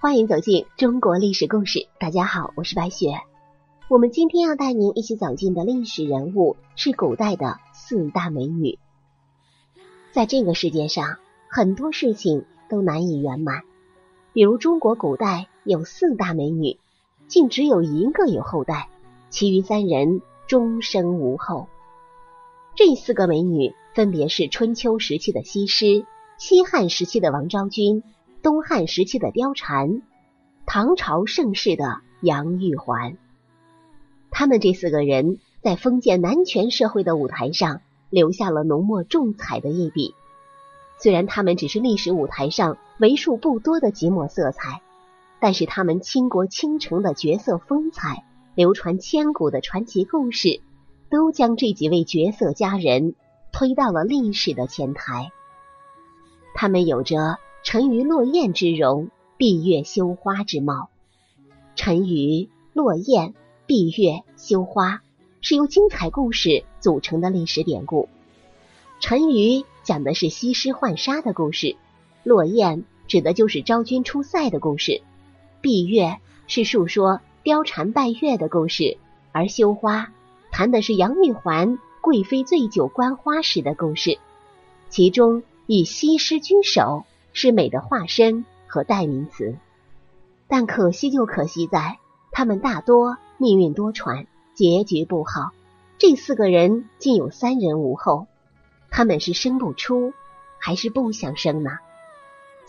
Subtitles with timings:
[0.00, 1.88] 欢迎走进中国历史故事。
[1.98, 3.20] 大家好，我是白雪。
[3.88, 8.78] 我们今天要带您一起走进的历史人物是古代的四大美女。
[10.12, 11.18] 在这个世界上，
[11.50, 13.62] 很多事情都难以圆满。
[14.32, 16.78] 比如中国古代有四大美女，
[17.28, 18.88] 竟只有一个有后代，
[19.28, 21.68] 其余三人终生无后。
[22.74, 26.04] 这四个美女分别是春秋时期的西施、
[26.36, 28.02] 西汉时期的王昭君、
[28.42, 30.02] 东汉时期的貂蝉、
[30.66, 33.16] 唐朝盛世的杨玉环。
[34.30, 40.14] 他们这四个人在封建男权社会的舞台上留下了浓墨重彩的一笔。
[40.98, 44.82] 虽然他们只是历史舞台上为数不多的几抹色彩，
[45.40, 50.60] 但是他们倾国倾城的角色风采、流传千古的传奇故事，
[51.08, 53.14] 都将这几位绝色佳人
[53.58, 55.32] 推到了历史的前台。
[56.54, 59.08] 他们有着沉鱼落雁之容，
[59.38, 60.90] 闭月羞花之貌。
[61.74, 63.34] 沉鱼落雁。
[63.66, 65.02] 闭月羞花
[65.40, 68.08] 是由精彩故事组成的历史典故。
[69.00, 71.76] 沉鱼讲的是西施浣纱的故事，
[72.22, 75.02] 落雁指的就是昭君出塞的故事，
[75.62, 78.98] 闭月是述说貂蝉拜月的故事，
[79.32, 80.12] 而羞花
[80.52, 84.20] 谈的是杨玉环贵妃醉酒观花时的故事。
[84.90, 89.56] 其中以西施居首，是美的化身和代名词。
[90.46, 91.98] 但可惜就可惜在
[92.30, 93.16] 他们大多。
[93.38, 95.50] 命运多舛，结局不好。
[95.98, 98.28] 这四个人竟有三人无后，
[98.88, 100.12] 他们是生不出，
[100.60, 101.72] 还是不想生呢？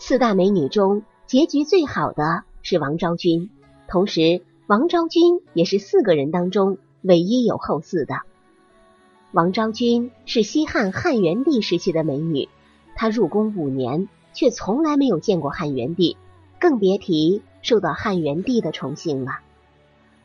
[0.00, 3.50] 四大美女中，结局最好的是王昭君，
[3.86, 8.22] 同时王昭君也是四个人当中唯一有后嗣的。
[9.32, 12.48] 王昭君是西汉汉元帝时期的美女，
[12.94, 16.16] 她入宫五年，却从来没有见过汉元帝，
[16.58, 19.40] 更别提受到汉元帝的宠幸了。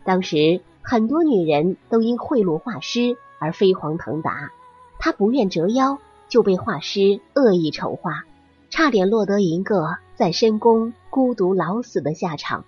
[0.06, 4.52] 当时很多女人都因贿赂画师而飞黄腾达，
[5.00, 5.98] 她不愿折腰，
[6.30, 8.24] 就被画师恶意丑化，
[8.70, 12.64] 差点落得一个在深宫孤独老死的下场。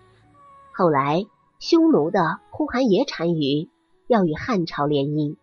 [0.74, 1.26] 后来
[1.60, 3.70] 匈奴的呼韩邪单于
[4.08, 5.38] 要与汉朝联姻，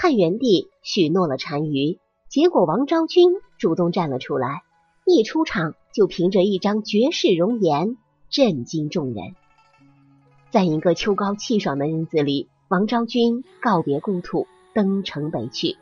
[0.00, 1.98] 汉元帝许诺了单于，
[2.28, 4.62] 结果王昭君主动站了出来，
[5.04, 7.96] 一出场就凭着一张绝世容颜
[8.30, 9.34] 震惊众人。
[10.52, 15.76] 在一个秋高气爽的日子里，王昭君告别故土，登城北去。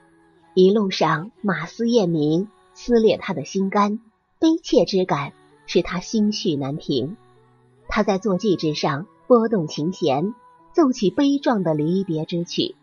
[0.54, 4.00] 一路上，马嘶雁鸣，撕裂他的心肝，
[4.38, 5.34] 悲切之感
[5.66, 7.18] 使他心绪难平。
[7.86, 10.34] 他在坐骑之上拨动琴弦，
[10.72, 12.76] 奏起悲壮的离别之曲。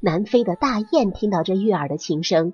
[0.00, 2.52] 南飞的大雁听到这悦耳的琴声，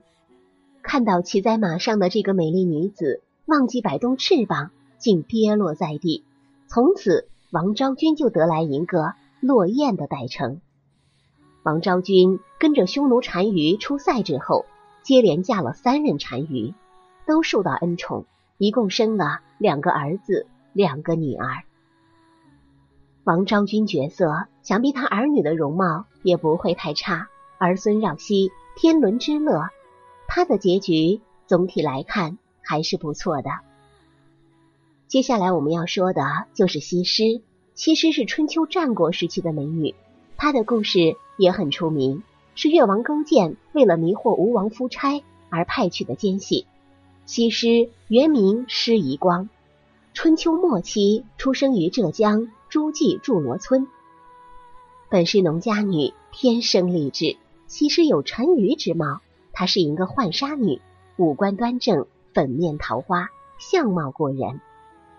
[0.82, 6.24] 看到骑在马上的这个美丽女子，忘记摆动翅膀，竟跌落在地。
[6.66, 7.28] 从此。
[7.52, 10.62] 王昭君就得来一个落雁的代称。
[11.62, 14.64] 王昭君跟着匈奴单于出塞之后，
[15.02, 16.72] 接连嫁了三任单于，
[17.26, 18.24] 都受到恩宠，
[18.56, 21.64] 一共生了两个儿子，两个女儿。
[23.24, 29.68] 王昭君角色，想必她儿女的容貌也不会太差，儿孙绕膝，天伦之乐。
[30.26, 33.50] 她的结局总体来看还是不错的。
[35.06, 37.42] 接下来我们要说的就是西施。
[37.74, 39.94] 西施是春秋战国时期的美女，
[40.36, 42.24] 她的故事也很出名，
[42.56, 46.66] 是越王勾践为了迷惑吴王夫差而派去的奸细。
[47.24, 49.48] 西施原名施夷光，
[50.12, 53.86] 春秋末期出生于浙江诸暨祝罗村，
[55.10, 57.36] 本是农家女，天生丽质。
[57.66, 59.20] 西施有沉鱼之貌，
[59.52, 60.80] 她是一个浣纱女，
[61.18, 63.28] 五官端正，粉面桃花，
[63.58, 64.62] 相貌过人。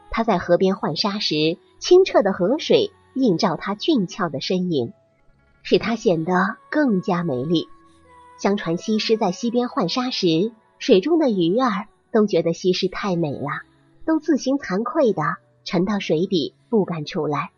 [0.10, 4.92] 她在河边浣纱时，清澈的河水映照她俊俏的身影，
[5.62, 7.68] 使她显得更加美丽。
[8.40, 13.62] 相传西施在溪边浣纱时，水中的鱼儿都觉得西施太美了，
[14.08, 15.22] 都自行惭愧的
[15.66, 17.52] 沉到水底，不敢出来。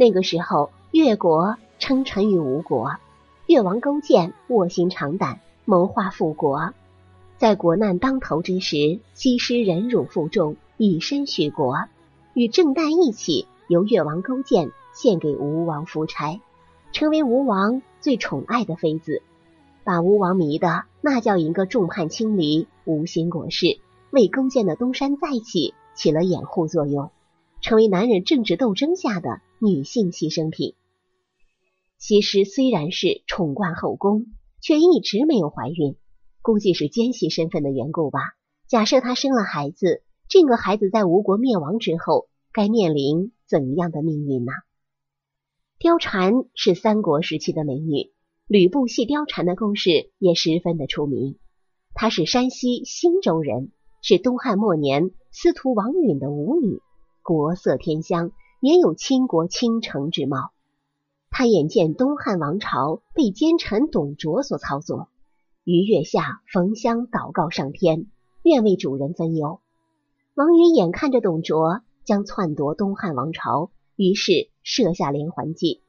[0.00, 2.92] 那个时候，越国称臣于吴国，
[3.48, 6.72] 越王勾践卧薪尝胆，谋划复国。
[7.36, 10.54] 在国难当头之时，西施忍辱负重。
[10.76, 11.74] 以身许国，
[12.32, 16.40] 与郑旦一起由越王勾践献给吴王夫差，
[16.92, 19.22] 成为吴王最宠爱的妃子，
[19.82, 23.80] 把吴王迷的那叫一个众叛亲离、无心国事，
[24.12, 27.10] 为勾践的东山再起起了掩护作用，
[27.60, 30.74] 成为男人政治斗争下的女性牺牲品。
[31.98, 34.26] 西施虽然是宠冠后宫，
[34.60, 35.96] 却一直没有怀孕。
[36.40, 38.20] 估计是奸细身份的缘故吧。
[38.68, 44.52] 假设她生了孩子，这个孩子在吴国灭亡之后，该面临怎样的命运呢？
[45.78, 48.12] 貂蝉是三国时期的美女，
[48.46, 51.36] 吕布戏貂蝉的故事也十分的出名。
[51.94, 56.80] 她是山西忻州人，是东汉末年司徒王允的舞女，
[57.22, 60.50] 国色天香，也有倾国倾城之貌。
[61.30, 65.08] 他眼见东汉王朝被奸臣董卓所操纵，
[65.64, 68.06] 于月下焚香祷告上天。
[68.42, 69.60] 愿为主人分忧。
[70.34, 75.82] 王允眼看着董卓将篡夺东汉王朝，于是设下连环计。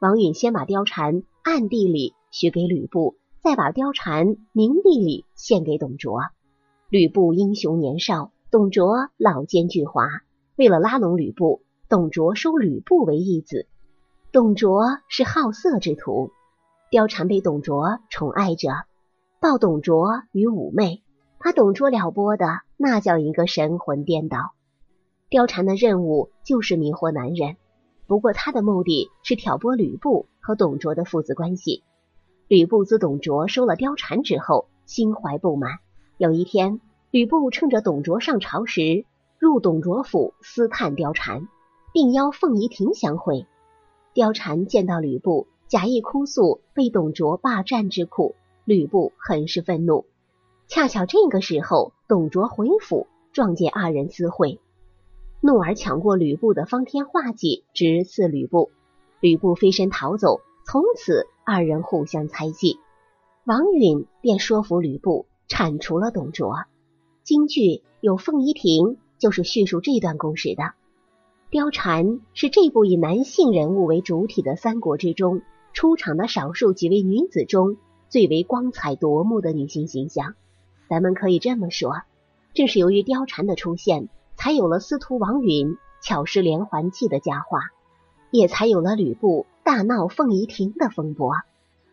[0.00, 6.20] 王允先把貂蝉暗地里许给吕布，再把貂蝉明地里献给董卓。
[6.90, 10.08] 吕布英雄年少，董卓老奸巨猾。
[10.56, 11.62] 为了拉拢吕布，
[11.92, 13.66] 董卓收吕布为义子。
[14.32, 16.30] 董卓是好色之徒，
[16.90, 18.86] 貂蝉被董卓宠爱着，
[19.42, 21.02] 抱董卓与妩媚。
[21.38, 22.46] 把董卓撩拨的，
[22.78, 24.54] 那叫一个神魂颠倒。
[25.28, 27.58] 貂蝉的任务就是迷惑男人，
[28.06, 31.84] 不过他的目的是挑拨吕布和董卓的父子关系。
[32.48, 35.72] 吕布自董卓收了貂蝉之后，心怀不满。
[36.16, 36.80] 有一天，
[37.10, 39.04] 吕布趁着董卓上朝时，
[39.38, 41.48] 入董卓府私探貂蝉，
[41.92, 43.46] 并邀凤仪亭相会。
[44.14, 48.34] 貂蝉见到吕布，假意哭诉被董卓霸占之苦，
[48.64, 50.06] 吕布很是愤怒。
[50.68, 54.60] 恰巧这个时候，董卓回府，撞见二人私会，
[55.40, 58.70] 怒而抢过吕布的方天画戟，直刺吕布。
[59.20, 62.78] 吕布飞身逃走，从此二人互相猜忌。
[63.44, 66.56] 王允便说服吕布铲除了董卓。
[67.22, 70.74] 京剧有凤仪亭，就是叙述这段故事的。
[71.52, 75.42] 貂蝉是这部以男性人物为主体的三国之中
[75.74, 77.76] 出场的少数几位女子中
[78.08, 80.34] 最为光彩夺目的女性形象。
[80.88, 81.92] 咱们可以这么说，
[82.54, 87.60] 正是由于貂蝉的出现，才有了司徒王允巧施连环计的佳话，
[88.30, 91.34] 也才有了吕布大闹凤仪亭的风波，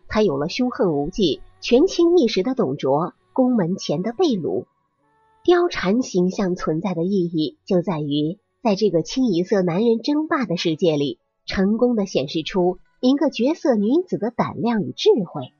[0.07, 4.63] 才有了凶横无忌、权倾一时的董卓宫门前的被掳。
[5.43, 15.53] 貂蝉形象存在的意义，就在于在这个清一色男人争霸的世界里，成功的显示出一个绝色女子的胆量与智慧。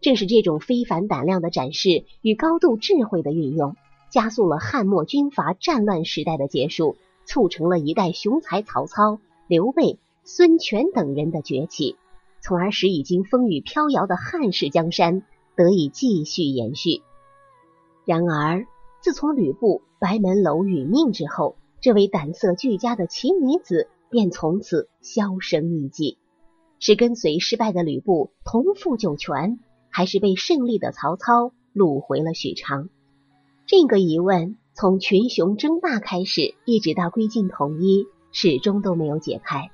[0.00, 3.76] 正是这种非凡胆量的展示与高度智慧的运用，
[4.10, 6.96] 加速了汉末军阀战乱时代的结束，
[7.26, 11.96] 促成了一代雄才曹操、刘备、孙权等人的崛起，
[12.40, 15.22] 从而使已经风雨飘摇的汉室江山
[15.56, 17.02] 得以继续延续。
[18.06, 18.64] 然而，
[19.02, 26.18] 自从吕布白门楼殒命之后，这位胆色俱佳的奇女子便从此销声匿迹，
[26.78, 29.58] 是跟随失败的吕布同赴九泉。
[29.92, 32.90] 还是被胜利的曹操掳回了许昌？
[33.66, 39.68] 这个疑问从群雄争霸开始，一直到归晋统一，始终都没有解开。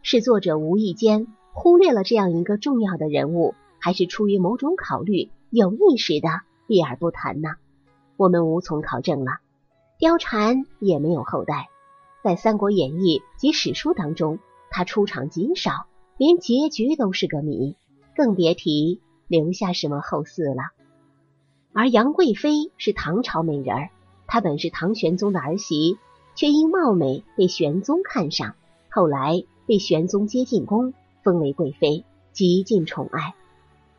[0.00, 6.30] 是作者无意间忽略了这样一个重要的人物，还是出于某种考虑，有意识的
[6.66, 7.50] 避而不谈呢？
[8.16, 9.32] 我们无从考证了。
[9.98, 11.68] 貂蝉也没有后代，
[12.22, 14.38] 在《三国演义》及史书当中，
[14.70, 15.86] 他出场极少，
[16.16, 17.74] 连结局都是个谜，
[18.14, 19.00] 更别提。
[19.26, 20.62] 留下什么后嗣了？
[21.74, 23.90] 而杨贵妃是唐朝美人儿，
[24.26, 25.98] 她本是唐玄宗的儿媳，
[26.36, 28.54] 却因貌美被玄宗看上，
[28.88, 33.34] 后来被玄宗接进宫，封为贵妃，极尽宠爱。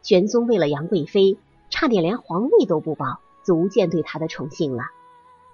[0.02, 1.38] 玄宗为了杨贵妃，
[1.70, 4.86] 差点连皇位都不保，足见对她的宠幸了。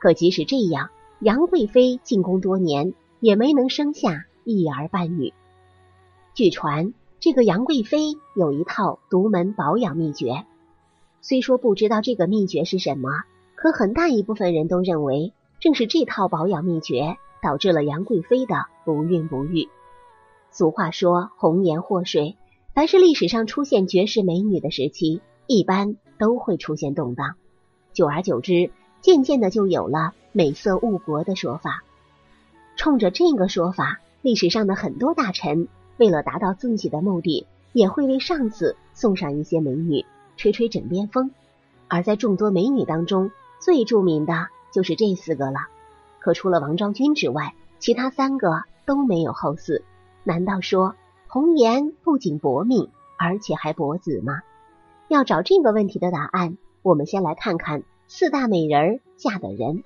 [0.05, 5.33] 可即使这样，杨贵妃进宫多年，也没能生下一儿半女。
[6.35, 6.93] 据传。
[7.19, 10.45] 这个杨贵妃有一套独门保养秘诀，
[11.21, 13.09] 虽说不知道这个秘诀是什么，
[13.55, 19.69] 可很大一部分人都认为，正是这套保养秘诀导致了杨贵妃的不孕不育。
[20.51, 22.37] 俗话说“红颜祸水”，
[22.75, 27.33] 凡是历史上出现绝世美女的时期，一般都会出现动荡。
[27.91, 28.69] 久而久之，
[29.05, 31.83] 渐渐的就有了“美色误国”的说法。
[32.75, 35.67] 冲着这个说法，历史上的很多大臣。
[35.97, 40.07] 为了达到自己的目的，也会为上司送上一些美女，
[40.37, 41.29] 吹吹枕边风。
[41.87, 45.59] 而在众多美女当中，最著名的就是这四个了。
[46.17, 49.83] 可除了王昭君之外，其他三个都没有后嗣。
[50.23, 50.95] 难道说
[51.27, 54.41] 红颜不仅薄命，而且还薄子吗？
[55.09, 59.83] 要找这个问题的答案，我们先来看看四大美人嫁的人。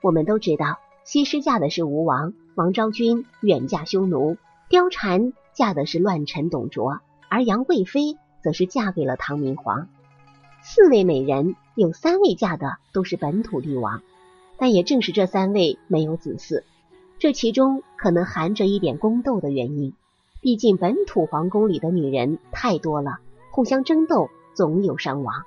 [0.00, 4.36] 我们都知道，西施嫁的是吴王，王昭君远嫁匈奴。
[4.70, 9.88] 貂蝉嫁的是乱臣董卓，而杨贵妃则是嫁给了唐明皇。
[10.62, 14.00] 四位美人，有三位嫁的都是本土帝王，
[14.56, 16.62] 但也正是这三位没有子嗣，
[17.18, 19.92] 这其中可能含着一点宫斗的原因。
[20.40, 23.18] 毕竟本土皇宫里的女人太多了，
[23.50, 25.44] 互相争斗，总有伤亡。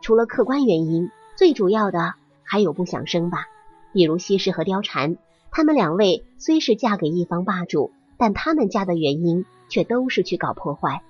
[0.00, 1.10] 除了客观原因，
[1.40, 3.46] 最主要的还有不想生吧。
[3.94, 5.16] 比如西施和貂蝉，
[5.50, 11.00] 她们两位虽是嫁给一方霸主，但她们家的原因却都是去搞破坏，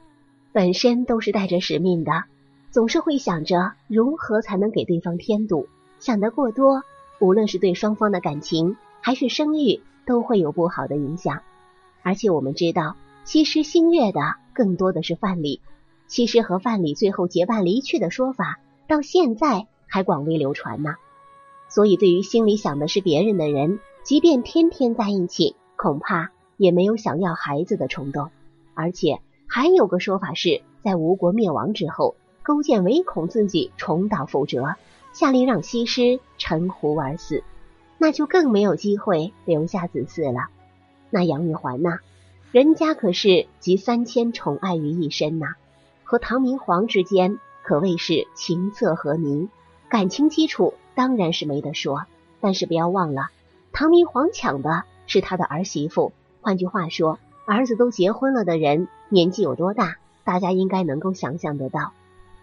[0.53, 2.13] 本身都是带着使命的，
[2.71, 5.67] 总是会想着如何才能给对方添堵。
[5.99, 6.85] 想得过多，
[7.19, 11.41] 无论是对双方的感情还是声誉，都会有不好的影响。
[12.05, 12.95] 而且我们知道。
[13.25, 14.21] 西施心悦的
[14.53, 15.59] 更多的是范蠡，
[16.07, 20.95] 西施和范蠡最后结伴离去的说法，到现在还广为流传呢。
[21.69, 28.31] 所以，对于心里想的是别人的人，即便天天在一起，恐怕也没有想要孩子的冲动。
[28.75, 34.77] 而且还有个说法是，在吴国灭亡之后，勾践唯恐自己重蹈覆辙，
[35.13, 37.45] 下令让西施沉湖而死，
[37.99, 40.49] 那就更没有机会留下子嗣了。
[41.11, 41.99] 那杨玉环呢？
[42.53, 45.55] 人家可是集三千宠爱于一身呐，
[46.03, 49.49] 和唐明皇之间可谓是情色和鸣，
[49.91, 52.07] 感情基础当然是没得说。
[52.41, 53.29] 但是不要忘了，
[53.71, 56.13] 唐明皇抢的是他的儿媳妇。
[56.41, 59.99] 换句话说，儿子都结婚了的人年纪有多大？
[60.25, 61.93] 大家应该能够想象得到。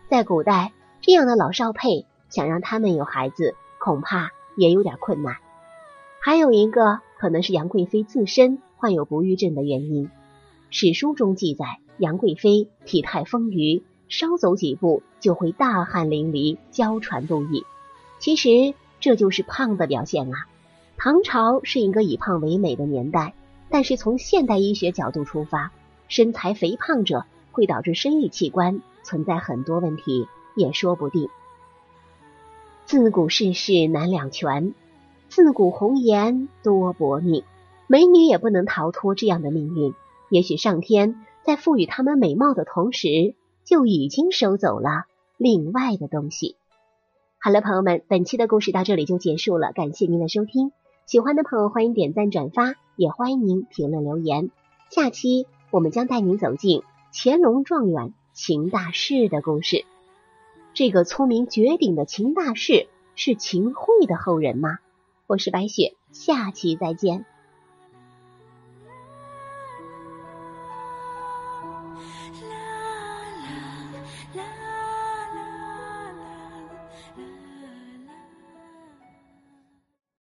[0.08, 5.38] 在古代，这样的老少配想让他们有孩子，恐怕也有点困难。
[6.20, 8.60] 还有一个可能是杨贵妃自身。
[8.80, 10.12] 患有不育症的原因，
[10.70, 17.66] 史书中记载，杨贵妃体态丰腴，稍走几步就会大汗淋漓，娇喘不已。
[18.20, 20.48] 其实这就是胖的表现啊。
[20.98, 23.34] 唐朝是一个以胖为美的年代，
[23.70, 25.72] 但是从现代医学角度出发，
[26.08, 31.30] 身材肥胖者会导致生育器官存在很多问题，也说不定。
[32.86, 34.74] 自古世事难两全，
[35.28, 37.44] 自古红颜多薄命。
[37.86, 39.94] 美女也不能逃脱这样的命运。
[40.30, 43.36] 也许上天在赋予她们美貌的同时，
[43.68, 45.04] 就已经收走了
[45.36, 46.56] 另外的东西。
[47.38, 50.72] 好了，朋友们，本期的故事到这里就结束了，感谢您的收听。
[51.06, 54.52] 喜欢的朋友欢迎点赞转发，也欢迎您评论留言。
[54.90, 56.82] 下期我们将带您走进
[57.14, 59.84] 乾隆状元秦大士的故事。
[60.74, 64.80] 这个聪明绝顶的秦大士是秦桧的后人吗？
[65.28, 67.26] 我是白雪，下期再见。